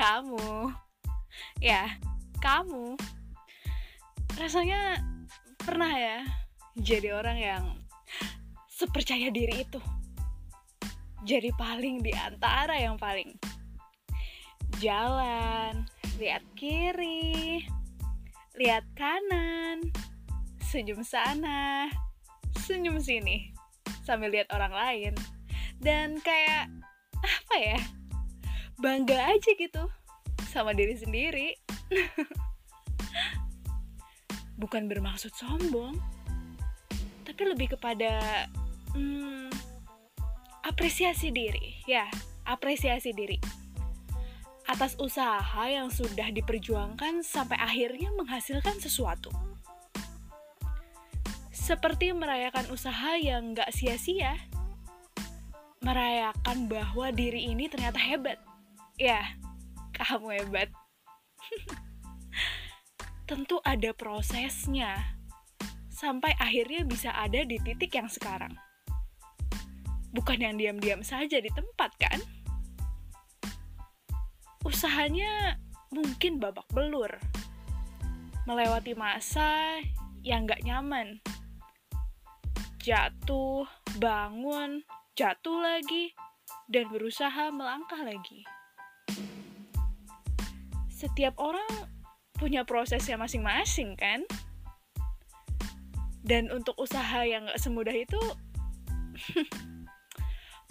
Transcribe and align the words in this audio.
kamu. 0.00 0.72
Ya, 1.60 2.00
kamu. 2.40 2.96
Rasanya 4.40 5.04
pernah 5.60 5.92
ya 5.92 6.24
jadi 6.72 7.12
orang 7.12 7.36
yang 7.36 7.64
sepercaya 8.72 9.28
diri 9.28 9.68
itu. 9.68 9.76
Jadi 11.28 11.52
paling 11.52 12.00
di 12.00 12.16
antara 12.16 12.80
yang 12.80 12.96
paling. 12.96 13.36
Jalan, 14.80 15.84
lihat 16.16 16.40
kiri, 16.56 17.60
lihat 18.56 18.88
kanan, 18.96 19.84
senyum 20.64 21.04
sana, 21.04 21.92
senyum 22.56 22.96
sini, 22.96 23.52
sambil 24.00 24.32
lihat 24.32 24.48
orang 24.48 24.72
lain. 24.72 25.12
Dan 25.76 26.16
kayak, 26.24 26.72
apa 27.20 27.56
ya, 27.60 27.80
bangga 28.80 29.16
aja 29.30 29.50
gitu 29.54 29.84
sama 30.48 30.72
diri 30.72 30.96
sendiri. 30.96 31.54
Bukan 34.60 34.88
bermaksud 34.88 35.32
sombong, 35.32 35.96
tapi 37.24 37.42
lebih 37.48 37.76
kepada 37.76 38.44
hmm, 38.92 39.48
apresiasi 40.64 41.32
diri, 41.32 41.80
ya, 41.88 42.08
apresiasi 42.44 43.12
diri 43.16 43.40
atas 44.70 44.94
usaha 45.02 45.66
yang 45.66 45.90
sudah 45.90 46.30
diperjuangkan 46.30 47.26
sampai 47.26 47.58
akhirnya 47.58 48.14
menghasilkan 48.14 48.78
sesuatu. 48.78 49.34
Seperti 51.50 52.14
merayakan 52.14 52.70
usaha 52.70 53.18
yang 53.18 53.58
gak 53.58 53.74
sia-sia, 53.74 54.38
merayakan 55.82 56.70
bahwa 56.70 57.10
diri 57.10 57.50
ini 57.50 57.66
ternyata 57.66 57.98
hebat. 57.98 58.38
Ya, 59.00 59.24
kamu 59.96 60.44
hebat. 60.44 60.68
Tentu 63.28 63.56
ada 63.64 63.96
prosesnya, 63.96 65.16
sampai 65.88 66.36
akhirnya 66.36 66.84
bisa 66.84 67.08
ada 67.16 67.40
di 67.40 67.56
titik 67.64 67.96
yang 67.96 68.12
sekarang. 68.12 68.52
Bukan 70.12 70.44
yang 70.44 70.60
diam-diam 70.60 71.00
saja 71.00 71.40
di 71.40 71.48
tempat, 71.48 71.96
kan? 71.96 72.20
usahanya 74.60 75.56
mungkin 75.88 76.36
babak 76.36 76.68
belur. 76.70 77.10
Melewati 78.44 78.92
masa 78.92 79.80
yang 80.20 80.44
gak 80.44 80.60
nyaman. 80.64 81.24
Jatuh, 82.80 83.64
bangun, 84.00 84.84
jatuh 85.16 85.58
lagi, 85.60 86.12
dan 86.68 86.88
berusaha 86.88 87.52
melangkah 87.52 88.00
lagi. 88.00 88.44
Setiap 91.00 91.40
orang 91.40 91.88
punya 92.36 92.68
prosesnya 92.68 93.16
masing-masing 93.16 93.96
kan? 93.96 94.20
Dan 96.20 96.52
untuk 96.52 96.76
usaha 96.76 97.24
yang 97.24 97.48
gak 97.48 97.56
semudah 97.56 97.96
itu 97.96 98.20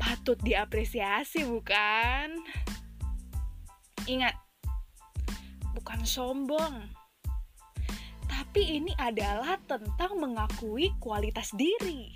patut 0.00 0.40
diapresiasi 0.40 1.44
bukan? 1.44 2.40
Ingat, 4.08 4.32
bukan 5.76 6.00
sombong, 6.08 6.88
tapi 8.24 8.80
ini 8.80 8.96
adalah 8.96 9.60
tentang 9.68 10.16
mengakui 10.16 10.92
kualitas 11.04 11.52
diri. 11.52 12.12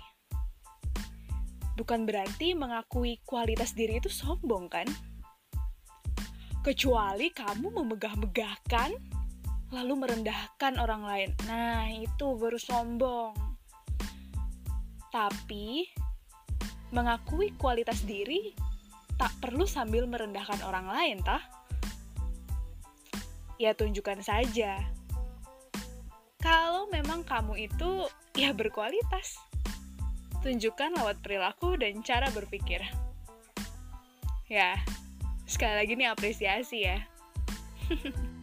Bukan 1.77 2.09
berarti 2.09 2.57
mengakui 2.57 3.21
kualitas 3.21 3.77
diri 3.77 4.01
itu 4.01 4.09
sombong, 4.09 4.69
kan? 4.69 4.89
Kecuali 6.59 7.31
kamu 7.31 7.67
memegah-megahkan, 7.71 8.91
lalu 9.71 9.93
merendahkan 9.95 10.75
orang 10.77 11.03
lain. 11.07 11.29
Nah, 11.47 11.87
itu 11.87 12.35
baru 12.35 12.59
sombong. 12.59 13.33
Tapi, 15.09 15.89
mengakui 16.93 17.55
kualitas 17.57 18.03
diri 18.05 18.53
tak 19.19 19.31
perlu 19.43 19.67
sambil 19.67 20.07
merendahkan 20.07 20.63
orang 20.63 20.87
lain, 20.87 21.17
tah? 21.23 21.59
ya 23.59 23.75
tunjukkan 23.75 24.23
saja. 24.23 24.79
Kalau 26.39 26.87
memang 26.87 27.27
kamu 27.27 27.67
itu 27.67 28.07
ya 28.31 28.55
berkualitas, 28.55 29.35
tunjukkan 30.39 30.95
lewat 30.95 31.19
perilaku 31.19 31.75
dan 31.75 31.99
cara 31.99 32.31
berpikir. 32.31 32.79
Ya, 34.47 34.79
sekali 35.49 35.73
lagi 35.81 35.97
nih 35.97 36.13
apresiasi 36.13 36.85
ya. 36.85 37.01